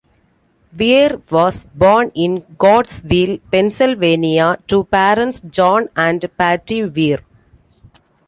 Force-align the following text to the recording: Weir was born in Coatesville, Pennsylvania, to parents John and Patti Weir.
Weir 0.75 1.21
was 1.29 1.67
born 1.75 2.11
in 2.15 2.41
Coatesville, 2.59 3.39
Pennsylvania, 3.51 4.57
to 4.65 4.85
parents 4.85 5.41
John 5.41 5.89
and 5.95 6.25
Patti 6.39 6.83
Weir. 6.85 7.19